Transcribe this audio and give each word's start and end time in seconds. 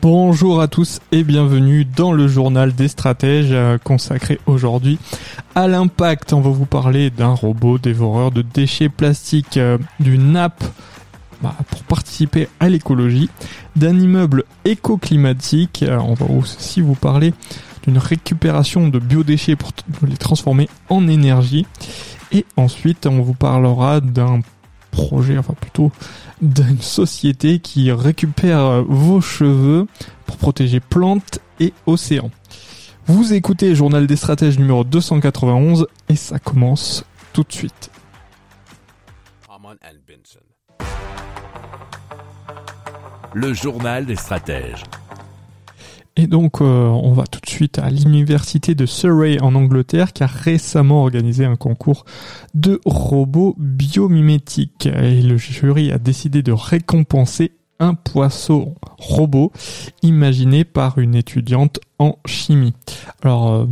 Bonjour 0.00 0.60
à 0.60 0.68
tous 0.68 1.00
et 1.10 1.24
bienvenue 1.24 1.84
dans 1.84 2.12
le 2.12 2.28
journal 2.28 2.72
des 2.72 2.86
stratèges 2.86 3.50
euh, 3.50 3.78
consacré 3.78 4.38
aujourd'hui 4.46 4.96
à 5.56 5.66
l'impact. 5.66 6.32
On 6.32 6.40
va 6.40 6.50
vous 6.50 6.66
parler 6.66 7.10
d'un 7.10 7.34
robot 7.34 7.78
dévoreur 7.78 8.30
de 8.30 8.42
déchets 8.42 8.90
plastiques, 8.90 9.56
euh, 9.56 9.76
d'une 9.98 10.36
app 10.36 10.62
bah, 11.42 11.56
pour 11.68 11.82
participer 11.82 12.48
à 12.60 12.68
l'écologie, 12.68 13.28
d'un 13.74 13.98
immeuble 13.98 14.44
éco-climatique. 14.64 15.82
Euh, 15.82 15.98
on 15.98 16.14
va 16.14 16.26
aussi 16.26 16.80
vous 16.80 16.94
parler 16.94 17.34
d'une 17.82 17.98
récupération 17.98 18.86
de 18.86 19.00
biodéchets 19.00 19.56
pour 19.56 19.72
les 20.06 20.16
transformer 20.16 20.68
en 20.90 21.08
énergie. 21.08 21.66
Et 22.30 22.46
ensuite, 22.56 23.06
on 23.06 23.20
vous 23.20 23.34
parlera 23.34 24.00
d'un 24.00 24.42
projet, 24.90 25.38
enfin 25.38 25.54
plutôt 25.54 25.92
d'une 26.42 26.80
société 26.80 27.58
qui 27.58 27.92
récupère 27.92 28.82
vos 28.84 29.20
cheveux 29.20 29.86
pour 30.26 30.36
protéger 30.36 30.80
plantes 30.80 31.40
et 31.60 31.72
océans. 31.86 32.30
Vous 33.06 33.32
écoutez 33.32 33.74
Journal 33.74 34.06
des 34.06 34.16
stratèges 34.16 34.58
numéro 34.58 34.84
291 34.84 35.86
et 36.08 36.16
ça 36.16 36.38
commence 36.38 37.04
tout 37.32 37.42
de 37.42 37.52
suite. 37.52 37.90
Le 43.34 43.54
journal 43.54 44.06
des 44.06 44.16
stratèges. 44.16 44.84
Et 46.18 46.26
donc, 46.26 46.60
euh, 46.60 46.64
on 46.88 47.12
va 47.12 47.28
tout 47.28 47.38
de 47.40 47.48
suite 47.48 47.78
à 47.78 47.90
l'université 47.90 48.74
de 48.74 48.86
Surrey 48.86 49.38
en 49.40 49.54
Angleterre 49.54 50.12
qui 50.12 50.24
a 50.24 50.26
récemment 50.26 51.02
organisé 51.02 51.44
un 51.44 51.54
concours 51.54 52.04
de 52.54 52.80
robots 52.84 53.54
biomimétiques. 53.56 54.86
Et 54.86 55.22
le 55.22 55.36
jury 55.36 55.92
a 55.92 55.98
décidé 55.98 56.42
de 56.42 56.50
récompenser 56.50 57.52
un 57.78 57.94
poisson 57.94 58.74
robot 58.98 59.52
imaginé 60.02 60.64
par 60.64 60.98
une 60.98 61.14
étudiante 61.14 61.78
en 62.00 62.18
chimie. 62.26 62.74
Alors, 63.22 63.52
euh, 63.52 63.66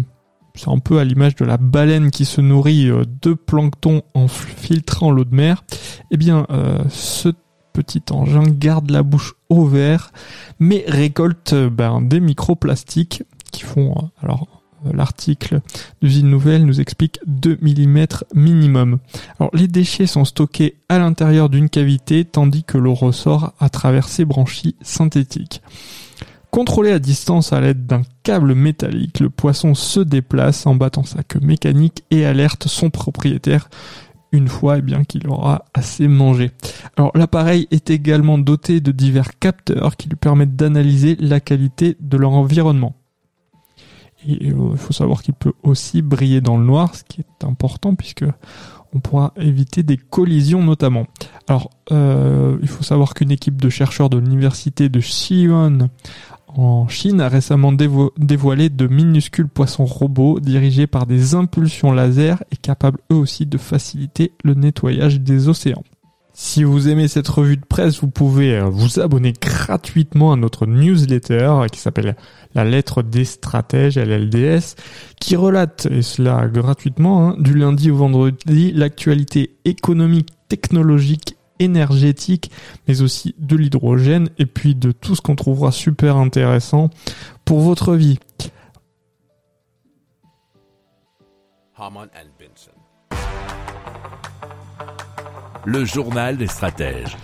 c'est 0.56 0.70
un 0.70 0.78
peu 0.78 0.98
à 0.98 1.05
l'image 1.05 1.34
de 1.34 1.44
la 1.44 1.56
baleine 1.56 2.10
qui 2.10 2.25
se 2.25 2.41
nourrit 2.41 2.88
euh, 2.88 3.05
de 3.22 3.34
plancton 3.34 4.03
en 4.14 4.28
filtrant 4.28 5.10
l'eau 5.10 5.25
de 5.25 5.34
mer. 5.34 5.64
Eh 6.10 6.16
bien, 6.16 6.47
euh, 6.50 6.78
ce 6.88 7.31
petit 7.77 8.02
engin 8.10 8.44
garde 8.44 8.91
la 8.91 9.02
bouche 9.02 9.34
ouverte, 9.50 10.10
mais 10.58 10.82
récolte 10.88 11.52
euh, 11.52 11.69
ben, 11.69 12.00
des 12.00 12.20
microplastiques 12.20 13.22
qui 13.52 13.64
font, 13.64 13.91
euh, 13.91 14.22
alors 14.22 14.62
euh, 14.86 14.92
l'article 14.94 15.60
d'usine 16.00 16.30
nouvelle 16.30 16.64
nous 16.64 16.80
explique 16.80 17.20
2 17.27 17.58
mm 17.60 18.06
minimum. 18.34 18.98
Alors 19.38 19.50
les 19.54 19.69
déchets 19.69 20.06
sont 20.06 20.24
stockés 20.24 20.77
à 20.88 20.98
l'intérieur 20.98 21.50
d'une 21.50 21.69
cavité 21.69 22.24
tandis 22.24 22.64
que 22.64 22.78
l'eau 22.78 22.94
ressort 22.94 23.52
à 23.60 23.69
travers 23.69 24.08
ces 24.08 24.24
branchies 24.24 24.77
synthétiques. 24.80 25.60
Contrôlé 26.50 26.92
à 26.92 26.98
distance 26.98 27.52
à 27.52 27.60
l'aide 27.60 27.84
d'un 27.84 28.00
câble 28.22 28.54
métallique, 28.54 29.20
le 29.20 29.28
poisson 29.28 29.74
se 29.74 30.00
déplace 30.00 30.66
en 30.66 30.74
battant 30.74 31.04
sa 31.04 31.22
queue 31.22 31.41
mécanique 31.41 32.04
et 32.10 32.24
alerte 32.24 32.69
son 32.69 32.88
propriétaire 32.88 33.69
une 34.32 34.48
fois 34.48 34.78
eh 34.78 34.82
bien 34.82 35.04
qu'il 35.04 35.28
aura 35.28 35.64
assez 35.75 36.09
mangé. 36.09 36.50
Alors 36.97 37.12
l'appareil 37.14 37.69
est 37.70 37.91
également 37.91 38.38
doté 38.38 38.81
de 38.81 38.92
divers 38.92 39.38
capteurs 39.38 39.97
qui 39.97 40.09
lui 40.09 40.16
permettent 40.16 40.56
d'analyser 40.56 41.16
la 41.20 41.41
qualité 41.41 41.97
de 42.00 42.16
leur 42.16 42.32
environnement. 42.32 42.94
Euh, 44.28 44.70
il 44.72 44.78
faut 44.78 44.92
savoir 44.92 45.22
qu'il 45.22 45.34
peut 45.34 45.53
aussi 45.62 46.03
briller 46.03 46.41
dans 46.41 46.56
le 46.56 46.65
noir, 46.65 46.94
ce 46.94 47.04
qui 47.04 47.20
est 47.20 47.44
important 47.44 47.94
puisque 47.94 48.25
on 48.92 49.00
pourra 49.00 49.32
éviter 49.36 49.82
des 49.82 49.97
collisions 49.97 50.62
notamment. 50.62 51.06
Alors, 51.48 51.70
euh, 51.92 52.56
il 52.62 52.69
faut 52.69 52.82
savoir 52.82 53.15
qu'une 53.15 53.31
équipe 53.31 53.60
de 53.60 53.69
chercheurs 53.69 54.09
de 54.09 54.19
l'université 54.19 54.88
de 54.88 55.00
Xi'an 55.00 55.88
en 56.49 56.89
Chine 56.89 57.21
a 57.21 57.29
récemment 57.29 57.73
dévo- 57.73 58.12
dévoilé 58.17 58.69
de 58.71 58.87
minuscules 58.87 59.49
poissons 59.49 59.84
robots 59.84 60.41
dirigés 60.41 60.87
par 60.87 61.07
des 61.07 61.34
impulsions 61.34 61.93
laser 61.93 62.43
et 62.53 62.57
capables 62.57 63.01
eux 63.12 63.17
aussi 63.17 63.47
de 63.47 63.59
faciliter 63.59 64.33
le 64.45 64.55
nettoyage 64.55 65.21
des 65.21 65.49
océans. 65.49 65.84
Si 66.39 66.65
vous 66.65 66.89
aimez 66.89 67.09
cette 67.09 67.29
revue 67.29 67.57
de 67.57 67.65
presse, 67.65 68.01
vous 68.03 68.09
pouvez 68.11 68.59
euh, 68.59 68.65
vous 68.67 69.01
abonner 69.01 69.33
gratuitement 69.33 70.34
à 70.34 70.37
notre 70.37 70.67
newsletter 70.67 71.62
qui 71.73 71.81
s'appelle 71.81 72.15
La 72.55 72.63
lettre 72.63 73.03
des 73.03 73.25
stratèges, 73.25 73.97
LLDS, 73.97 74.75
qui 75.19 75.34
relate, 75.34 75.87
et 75.91 76.03
cela 76.03 76.47
gratuitement, 76.47 77.31
hein, 77.31 77.37
du 77.39 77.55
lundi 77.55 77.91
au 77.91 77.97
vendredi, 77.97 78.71
l'actualité 78.73 79.57
économique, 79.65 80.28
technologique, 80.51 81.35
énergétique, 81.59 82.50
mais 82.87 83.03
aussi 83.03 83.34
de 83.39 83.56
l'hydrogène, 83.56 84.28
et 84.39 84.47
puis 84.47 84.75
de 84.75 84.93
tout 84.93 85.15
ce 85.15 85.21
qu'on 85.21 85.37
trouvera 85.37 85.72
super 85.72 86.17
intéressant 86.17 86.91
pour 87.44 87.61
votre 87.61 87.94
vie. 87.94 88.19
Le 95.65 95.84
journal 95.84 96.37
des 96.37 96.47
stratèges. 96.47 97.16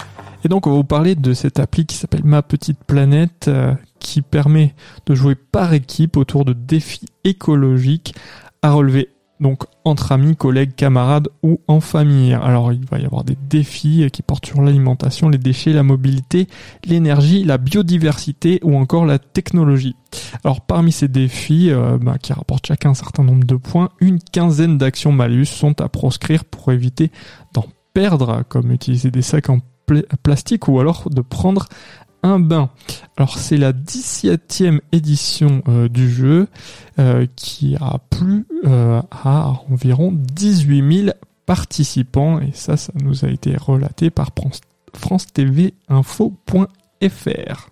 Et 0.45 0.49
donc 0.49 0.67
on 0.67 0.71
va 0.71 0.77
vous 0.77 0.85
parler 0.85 1.15
de 1.15 1.33
cette 1.33 1.61
appli 1.61 1.87
qui 1.87 1.97
s'appelle 1.97 2.25
Ma 2.25 2.43
Petite 2.43 2.83
Planète 2.85 3.47
euh, 3.49 3.75
qui 4.01 4.23
permet 4.23 4.75
de 5.07 5.15
jouer 5.15 5.37
par 5.37 5.73
équipe 5.73 6.17
autour 6.17 6.45
de 6.45 6.53
défis 6.53 7.07
écologiques 7.23 8.15
à 8.61 8.73
relever 8.73 9.09
donc 9.43 9.65
entre 9.85 10.13
amis, 10.13 10.37
collègues, 10.37 10.75
camarades 10.75 11.29
ou 11.43 11.61
en 11.67 11.81
famille. 11.81 12.33
Alors 12.33 12.73
il 12.73 12.87
va 12.87 12.99
y 12.99 13.05
avoir 13.05 13.25
des 13.25 13.37
défis 13.51 14.09
qui 14.13 14.23
portent 14.23 14.47
sur 14.47 14.63
l'alimentation, 14.63 15.29
les 15.29 15.39
déchets, 15.39 15.73
la 15.73 15.83
mobilité, 15.83 16.47
l'énergie, 16.85 17.45
la 17.45 17.59
biodiversité 17.59 18.61
ou 18.63 18.77
encore 18.77 19.05
la 19.05 19.19
technologie. 19.19 19.97
Alors 20.45 20.61
parmi 20.61 20.93
ces 20.93 21.09
défis 21.09 21.71
euh, 21.71 21.99
bah, 22.01 22.19
qui 22.19 22.33
rapportent 22.33 22.67
chacun 22.67 22.91
un 22.91 22.95
certain 22.95 23.25
nombre 23.25 23.45
de 23.45 23.57
points, 23.57 23.91
une 24.01 24.21
quinzaine 24.21 24.79
d'actions 24.79 25.13
malus 25.13 25.47
sont 25.47 25.81
à 25.81 25.89
proscrire 25.89 26.45
pour 26.45 26.73
éviter 26.73 27.11
d'en 27.53 27.67
perdre, 27.93 28.45
comme 28.49 28.71
utiliser 28.71 29.11
des 29.11 29.23
sacs 29.23 29.51
en 29.51 29.59
pla- 29.87 30.03
plastique 30.23 30.69
ou 30.69 30.79
alors 30.79 31.09
de 31.11 31.21
prendre 31.21 31.67
un 32.23 32.39
bain. 32.39 32.71
Alors 33.17 33.39
c'est 33.39 33.57
la 33.57 33.73
17e 33.73 34.81
édition 34.93 35.63
euh, 35.69 35.89
du 35.89 36.11
jeu 36.11 36.49
euh, 36.99 37.27
qui 37.37 37.77
a 37.81 37.99
plu 38.11 38.47
euh, 38.65 39.01
à 39.11 39.61
environ 39.71 40.13
18 40.13 41.05
000 41.05 41.17
participants 41.47 42.41
et 42.41 42.51
ça, 42.53 42.77
ça 42.77 42.93
nous 43.03 43.25
a 43.25 43.29
été 43.29 43.57
relaté 43.57 44.11
par 44.11 44.31
France, 44.95 45.27
TV 45.33 45.75
Info.fr. 45.89 47.72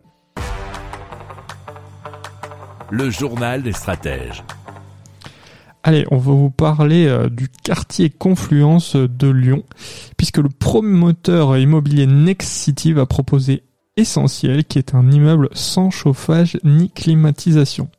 Le 2.91 3.09
journal 3.09 3.63
des 3.63 3.71
stratèges. 3.71 4.43
Allez, 5.81 6.05
on 6.11 6.17
va 6.17 6.33
vous 6.33 6.51
parler 6.51 7.07
euh, 7.07 7.29
du 7.29 7.47
quartier 7.47 8.09
Confluence 8.09 8.97
de 8.97 9.29
Lyon, 9.29 9.63
puisque 10.17 10.39
le 10.39 10.49
promoteur 10.49 11.57
immobilier 11.57 12.05
Next 12.05 12.49
City 12.49 12.91
va 12.91 13.05
proposer 13.05 13.63
Essentiel, 13.95 14.65
qui 14.65 14.77
est 14.77 14.93
un 14.93 15.09
immeuble 15.09 15.47
sans 15.53 15.89
chauffage 15.89 16.59
ni 16.65 16.89
climatisation. 16.89 17.89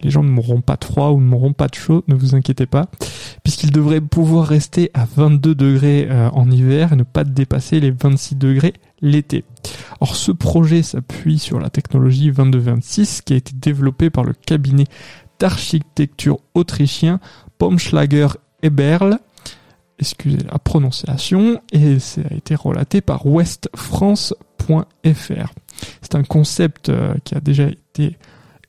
Les 0.00 0.10
gens 0.10 0.22
ne 0.22 0.28
mourront 0.28 0.60
pas 0.60 0.76
de 0.76 0.84
froid 0.84 1.10
ou 1.10 1.20
ne 1.20 1.26
mourront 1.26 1.52
pas 1.52 1.66
de 1.66 1.74
chaud, 1.74 2.04
ne 2.06 2.14
vous 2.14 2.36
inquiétez 2.36 2.66
pas, 2.66 2.86
puisqu'ils 3.42 3.72
devraient 3.72 4.00
pouvoir 4.00 4.46
rester 4.46 4.92
à 4.94 5.06
22 5.06 5.56
degrés 5.56 6.06
euh, 6.08 6.30
en 6.30 6.48
hiver 6.50 6.92
et 6.92 6.96
ne 6.96 7.02
pas 7.02 7.24
dépasser 7.24 7.80
les 7.80 7.90
26 7.90 8.36
degrés 8.36 8.74
l'été. 9.02 9.44
Ce 10.14 10.32
projet 10.32 10.82
s'appuie 10.82 11.38
sur 11.38 11.60
la 11.60 11.70
technologie 11.70 12.32
2226 12.32 13.22
qui 13.22 13.34
a 13.34 13.36
été 13.36 13.52
développée 13.54 14.10
par 14.10 14.24
le 14.24 14.32
cabinet 14.32 14.86
d'architecture 15.38 16.38
autrichien 16.54 17.20
Baumschlager 17.58 18.28
Eberl. 18.62 19.18
Excusez 19.98 20.38
la 20.50 20.58
prononciation, 20.58 21.60
et 21.72 21.98
ça 22.00 22.22
a 22.28 22.34
été 22.34 22.54
relaté 22.54 23.00
par 23.00 23.26
westfrance.fr. 23.26 24.34
C'est 26.00 26.14
un 26.14 26.24
concept 26.24 26.88
euh, 26.88 27.14
qui 27.24 27.34
a 27.36 27.40
déjà 27.40 27.68
été 27.68 28.18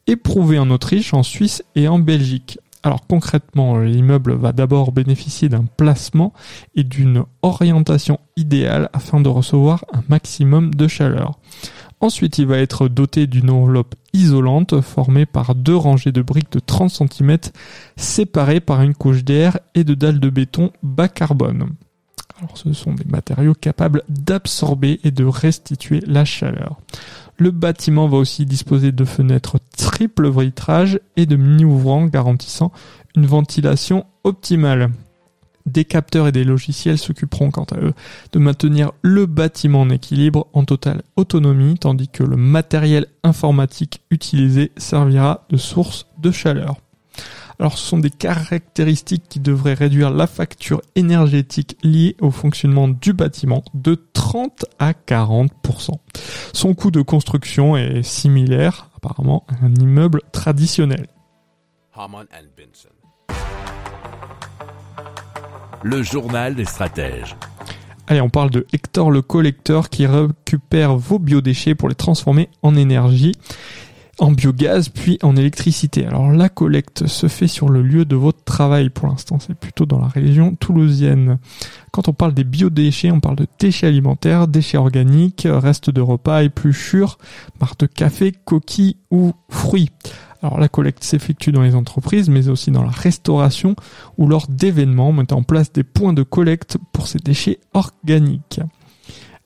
éprouvé 0.06 0.60
en 0.60 0.70
Autriche, 0.70 1.14
en 1.14 1.24
Suisse 1.24 1.64
et 1.76 1.88
en 1.88 1.98
Belgique. 1.98 2.60
Alors 2.84 3.08
concrètement, 3.08 3.80
l'immeuble 3.80 4.34
va 4.34 4.52
d'abord 4.52 4.92
bénéficier 4.92 5.48
d'un 5.48 5.64
placement 5.64 6.34
et 6.76 6.84
d'une 6.84 7.24
orientation 7.42 8.20
idéale 8.36 8.90
afin 8.92 9.22
de 9.22 9.30
recevoir 9.30 9.86
un 9.94 10.04
maximum 10.10 10.76
de 10.76 10.88
chaleur. 10.90 11.40
Ensuite, 12.02 12.38
il 12.38 12.48
va 12.48 12.58
être 12.58 12.90
doté 12.90 13.28
d'une 13.28 13.50
enveloppe 13.50 13.96
isolante 14.12 14.82
formée 14.82 15.26
par 15.26 15.56
deux 15.56 15.76
rangées 15.76 16.12
de 16.12 16.22
briques 16.22 16.52
de 16.52 16.60
30 16.60 16.90
cm 16.90 17.38
séparées 17.96 18.60
par 18.60 18.82
une 18.82 18.94
couche 18.94 19.24
d'air 19.24 19.58
et 19.74 19.86
de 19.86 19.94
dalles 19.94 20.20
de 20.20 20.30
béton 20.30 20.72
bas 20.84 21.08
carbone. 21.08 21.70
Alors, 22.38 22.58
ce 22.58 22.74
sont 22.74 22.94
des 22.94 23.06
matériaux 23.06 23.54
capables 23.54 24.04
d'absorber 24.10 25.00
et 25.06 25.12
de 25.12 25.24
restituer 25.24 26.02
la 26.06 26.26
chaleur. 26.26 26.78
Le 27.38 27.52
bâtiment 27.52 28.08
va 28.08 28.18
aussi 28.18 28.46
disposer 28.46 28.92
de 28.92 29.06
fenêtres 29.06 29.58
triple 29.78 30.30
vitrage 30.30 31.00
et 31.18 31.26
de 31.26 31.36
mini-ouvrants 31.36 32.06
garantissant 32.06 32.72
une 33.16 33.26
ventilation 33.26 34.06
optimale. 34.24 34.92
Des 35.66 35.86
capteurs 35.86 36.28
et 36.28 36.32
des 36.32 36.44
logiciels 36.44 36.98
s'occuperont 36.98 37.50
quant 37.50 37.66
à 37.72 37.78
eux 37.78 37.94
de 38.34 38.40
maintenir 38.40 38.92
le 39.02 39.26
bâtiment 39.26 39.82
en 39.82 39.90
équilibre 39.90 40.48
en 40.54 40.66
totale 40.66 41.04
autonomie 41.16 41.78
tandis 41.80 42.10
que 42.10 42.24
le 42.24 42.36
matériel 42.36 43.08
informatique 43.24 44.02
utilisé 44.12 44.72
servira 44.78 45.46
de 45.50 45.58
source 45.58 46.08
de 46.18 46.32
chaleur. 46.32 46.78
Alors 47.64 47.78
ce 47.78 47.88
sont 47.88 47.98
des 47.98 48.10
caractéristiques 48.10 49.24
qui 49.30 49.40
devraient 49.40 49.74
réduire 49.74 50.12
la 50.12 50.28
facture 50.28 50.82
énergétique 50.96 51.78
liée 51.82 52.18
au 52.20 52.30
fonctionnement 52.30 52.90
du 52.90 53.14
bâtiment 53.14 53.64
de 53.74 53.96
30 54.12 54.66
à 54.80 54.92
40%. 54.92 55.92
Son 56.52 56.74
coût 56.74 56.92
de 56.92 57.02
construction 57.02 57.78
est 57.78 58.04
similaire 58.04 58.90
apparemment 58.98 59.46
à 59.48 59.66
un 59.66 59.74
immeuble 59.76 60.20
traditionnel. 60.34 61.08
Le 65.84 66.04
journal 66.04 66.56
des 66.56 66.66
stratèges. 66.66 67.38
Allez, 68.08 68.20
on 68.20 68.30
parle 68.30 68.50
de 68.50 68.68
Hector 68.74 69.10
le 69.10 69.22
collecteur 69.22 69.90
qui 69.90 70.06
récupère 70.06 70.98
vos 70.98 71.18
biodéchets 71.18 71.76
pour 71.76 71.88
les 71.88 71.96
transformer 71.96 72.50
en 72.62 72.76
énergie 72.76 73.32
en 74.24 74.32
biogaz 74.32 74.88
puis 74.88 75.20
en 75.22 75.36
électricité. 75.36 76.06
Alors 76.06 76.32
la 76.32 76.48
collecte 76.48 77.08
se 77.08 77.28
fait 77.28 77.50
sur 77.50 77.68
le 77.68 77.82
lieu 77.82 78.06
de 78.06 78.16
votre 78.16 78.42
travail 78.46 78.90
pour 78.90 79.08
l'instant, 79.08 79.38
c'est 79.40 79.54
plutôt 79.54 79.86
dans 79.86 80.00
la 80.00 80.08
région 80.08 80.56
toulousienne. 80.56 81.40
Quand 81.92 82.08
on 82.08 82.14
parle 82.14 82.34
des 82.34 82.46
biodéchets, 82.46 83.12
on 83.12 83.20
parle 83.20 83.36
de 83.36 83.48
déchets 83.60 83.88
alimentaires, 83.88 84.48
déchets 84.48 84.78
organiques, 84.78 85.46
restes 85.46 85.90
de 85.90 86.00
repas, 86.00 86.44
épluchures, 86.44 87.18
barres 87.60 87.76
de 87.78 87.86
café, 87.86 88.32
coquilles 88.46 88.96
ou 89.12 89.34
fruits. 89.50 89.90
Alors 90.42 90.58
la 90.58 90.70
collecte 90.70 91.04
s'effectue 91.04 91.52
dans 91.52 91.62
les 91.62 91.76
entreprises, 91.76 92.30
mais 92.30 92.48
aussi 92.48 92.72
dans 92.72 92.84
la 92.84 92.92
restauration 92.92 93.76
ou 94.18 94.28
lors 94.28 94.48
d'événements, 94.48 95.12
mettant 95.12 95.40
en 95.40 95.44
place 95.44 95.74
des 95.74 95.84
points 95.84 96.14
de 96.14 96.24
collecte 96.24 96.78
pour 96.94 97.08
ces 97.08 97.20
déchets 97.20 97.60
organiques. 97.74 98.62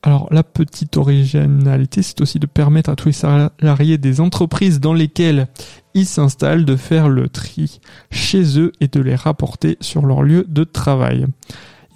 Alors 0.07 0.30
la 0.31 0.42
petite 0.42 0.95
originalité, 0.95 2.01
c'est 2.01 2.21
aussi 2.21 2.39
de 2.39 2.45
permettre 2.45 2.89
à 2.89 2.95
tous 2.95 3.09
les 3.09 3.12
salariés 3.12 3.98
des 3.98 4.21
entreprises 4.21 4.80
dans 4.80 4.94
lesquelles 4.94 5.50
ils 5.94 6.06
s'installent 6.06 6.63
de 6.63 6.77
faire 6.77 7.09
le 7.09 7.27
tri 7.27 7.81
chez 8.09 8.57
eux 8.57 8.71
et 8.80 8.88
de 8.88 9.01
les 9.01 9.15
rapporter 9.15 9.75
sur 9.81 10.06
leur 10.06 10.24
lieu 10.24 10.45
de 10.48 10.63
travail. 10.63 11.25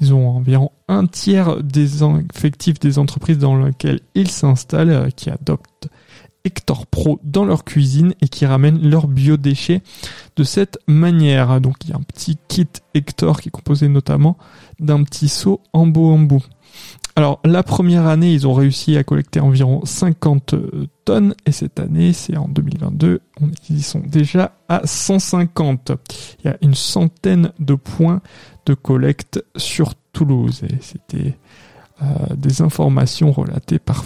Ils 0.01 0.13
ont 0.13 0.27
environ 0.27 0.73
un 0.89 1.05
tiers 1.05 1.63
des 1.63 2.03
effectifs 2.35 2.81
des 2.81 2.99
entreprises 2.99 3.37
dans 3.37 3.55
lesquelles 3.55 4.01
ils 4.13 4.29
s'installent 4.29 4.89
euh, 4.89 5.09
qui 5.09 5.29
adoptent 5.29 5.87
Hector 6.43 6.88
Pro 6.88 7.19
dans 7.23 7.45
leur 7.45 7.63
cuisine 7.63 8.13
et 8.21 8.27
qui 8.27 8.45
ramènent 8.45 8.81
leurs 8.88 9.07
biodéchets 9.07 9.81
de 10.35 10.43
cette 10.43 10.79
manière. 10.88 11.61
Donc 11.61 11.77
il 11.83 11.91
y 11.91 11.93
a 11.93 11.97
un 11.97 12.03
petit 12.03 12.38
kit 12.47 12.67
Hector 12.93 13.41
qui 13.41 13.49
est 13.49 13.51
composé 13.51 13.88
notamment 13.88 14.38
d'un 14.79 15.03
petit 15.03 15.29
seau 15.29 15.61
en 15.73 15.88
beau 15.88 16.11
en 16.11 16.19
bout. 16.19 16.43
Alors 17.15 17.39
la 17.43 17.61
première 17.61 18.07
année, 18.07 18.31
ils 18.33 18.47
ont 18.47 18.53
réussi 18.53 18.97
à 18.97 19.03
collecter 19.03 19.41
environ 19.41 19.81
50 19.83 20.53
euh, 20.53 20.88
tonnes 21.03 21.35
et 21.45 21.51
cette 21.51 21.79
année, 21.79 22.13
c'est 22.13 22.38
en 22.38 22.47
2022, 22.47 23.21
ils 23.69 23.83
sont 23.83 23.99
déjà 23.99 24.57
à 24.69 24.81
150. 24.85 25.91
Il 26.39 26.47
y 26.47 26.49
a 26.49 26.57
une 26.61 26.75
centaine 26.75 27.51
de 27.59 27.75
points 27.75 28.21
de 28.65 28.73
collecte 28.73 29.44
sur 29.57 29.95
Toulouse 30.13 30.61
et 30.63 30.75
c'était 30.81 31.37
euh, 32.01 32.05
des 32.35 32.61
informations 32.61 33.31
relatées 33.31 33.79
par 33.79 34.05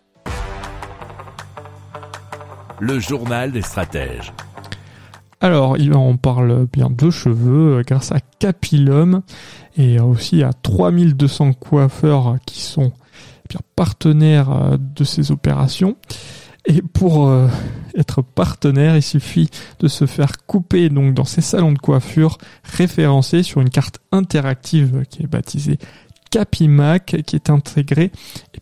Le 2.81 2.99
journal 2.99 3.51
des 3.51 3.61
stratèges. 3.61 4.33
Alors, 5.39 5.77
on 5.93 6.17
parle 6.17 6.67
bien 6.73 6.89
de 6.89 7.09
cheveux 7.09 7.77
euh, 7.77 7.83
grâce 7.85 8.11
à 8.11 8.19
Capilum 8.39 9.21
et 9.77 9.99
aussi 9.99 10.43
à 10.43 10.51
3200 10.51 11.53
coiffeurs 11.53 12.37
qui 12.45 12.61
sont 12.61 12.91
partenaires 13.75 14.51
euh, 14.51 14.77
de 14.77 15.03
ces 15.03 15.31
opérations. 15.31 15.95
Et 16.65 16.81
pour 16.81 17.27
euh, 17.27 17.47
être 17.95 18.21
partenaire, 18.23 18.95
il 18.95 19.03
suffit 19.03 19.49
de 19.79 19.87
se 19.87 20.05
faire 20.05 20.45
couper 20.45 20.89
donc 20.89 21.13
dans 21.13 21.25
ces 21.25 21.41
salons 21.41 21.71
de 21.71 21.79
coiffure 21.79 22.37
référencés 22.63 23.43
sur 23.43 23.61
une 23.61 23.69
carte 23.69 23.99
interactive 24.11 25.05
qui 25.09 25.23
est 25.23 25.27
baptisée 25.27 25.77
Capimac 26.31 27.17
qui 27.25 27.35
est 27.35 27.49
intégrée 27.49 28.11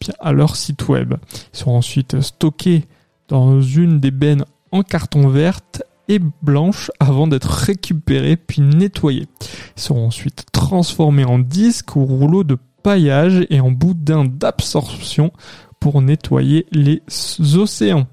bien, 0.02 0.14
à 0.20 0.32
leur 0.32 0.56
site 0.56 0.88
web. 0.88 1.14
Ils 1.54 1.58
sont 1.58 1.72
ensuite 1.72 2.20
stockés 2.20 2.86
dans 3.30 3.62
une 3.62 4.00
des 4.00 4.12
bennes 4.12 4.46
en 4.72 4.84
carton 4.84 5.30
verte 5.30 5.84
et 6.08 6.20
blanche 6.42 6.92
avant 7.00 7.28
d'être 7.28 7.50
récupérés 7.50 8.36
puis 8.36 8.62
nettoyés. 8.62 9.28
Ils 9.78 9.82
seront 9.82 10.08
ensuite 10.08 10.46
transformés 10.52 11.26
en 11.26 11.40
disques 11.40 11.96
ou 11.96 12.06
rouleaux 12.06 12.44
de 12.44 12.58
paillage 12.84 13.46
et 13.50 13.62
en 13.62 13.72
boudins 13.72 14.26
d'absorption 14.26 15.32
pour 15.80 16.02
nettoyer 16.02 16.66
les 16.72 17.02
océans. 17.56 18.08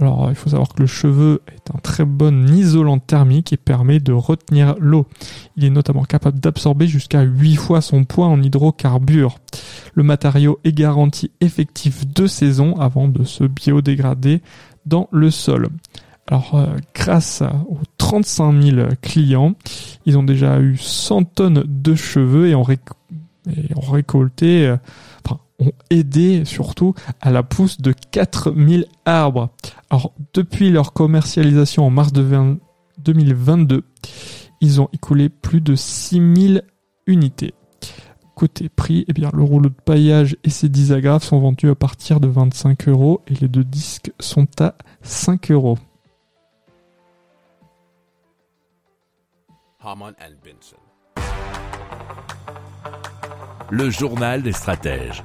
Alors, 0.00 0.28
il 0.30 0.36
faut 0.36 0.50
savoir 0.50 0.68
que 0.68 0.80
le 0.80 0.86
cheveu 0.86 1.42
est 1.48 1.74
un 1.74 1.78
très 1.80 2.04
bon 2.04 2.48
isolant 2.48 2.98
thermique 2.98 3.52
et 3.52 3.56
permet 3.56 3.98
de 3.98 4.12
retenir 4.12 4.76
l'eau. 4.78 5.06
Il 5.56 5.64
est 5.64 5.70
notamment 5.70 6.04
capable 6.04 6.38
d'absorber 6.38 6.86
jusqu'à 6.86 7.22
8 7.22 7.56
fois 7.56 7.80
son 7.80 8.04
poids 8.04 8.26
en 8.26 8.40
hydrocarbures. 8.40 9.38
Le 9.94 10.04
matériau 10.04 10.60
est 10.62 10.72
garanti 10.72 11.32
effectif 11.40 12.06
de 12.06 12.28
saison 12.28 12.78
avant 12.78 13.08
de 13.08 13.24
se 13.24 13.42
biodégrader 13.42 14.40
dans 14.86 15.08
le 15.10 15.32
sol. 15.32 15.68
Alors, 16.28 16.54
euh, 16.54 16.66
grâce 16.94 17.42
aux 17.68 17.80
35 17.96 18.62
000 18.62 18.88
clients, 19.02 19.54
ils 20.06 20.16
ont 20.16 20.22
déjà 20.22 20.60
eu 20.60 20.76
100 20.76 21.24
tonnes 21.24 21.64
de 21.66 21.94
cheveux 21.94 22.48
et 22.48 22.54
ont, 22.54 22.62
récolté, 22.62 24.68
euh, 24.68 24.76
ont 25.58 25.72
aidé 25.90 26.44
surtout 26.44 26.94
à 27.20 27.30
la 27.30 27.42
pousse 27.42 27.80
de 27.80 27.92
4000 27.92 28.86
arbres. 29.04 29.50
Alors, 29.90 30.12
depuis 30.34 30.70
leur 30.70 30.92
commercialisation 30.92 31.86
en 31.86 31.90
mars 31.90 32.12
de 32.12 32.56
2022, 32.98 33.84
ils 34.60 34.80
ont 34.80 34.88
écoulé 34.92 35.28
plus 35.28 35.60
de 35.60 35.74
6000 35.74 36.62
unités. 37.06 37.54
Côté 38.34 38.68
prix, 38.68 39.04
eh 39.08 39.12
bien, 39.12 39.30
le 39.34 39.42
rouleau 39.42 39.68
de 39.68 39.74
paillage 39.74 40.36
et 40.44 40.50
ses 40.50 40.68
10 40.68 40.92
agrafes 40.92 41.24
sont 41.24 41.40
vendus 41.40 41.70
à 41.70 41.74
partir 41.74 42.20
de 42.20 42.28
25 42.28 42.88
euros 42.88 43.20
et 43.26 43.34
les 43.34 43.48
deux 43.48 43.64
disques 43.64 44.12
sont 44.20 44.46
à 44.60 44.74
5 45.02 45.50
euros. 45.50 45.78
Le 53.70 53.90
journal 53.90 54.42
des 54.42 54.52
stratèges. 54.52 55.24